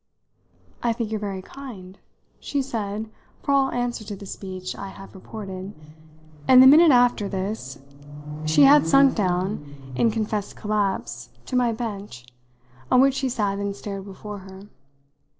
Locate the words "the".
4.15-4.25, 6.63-6.65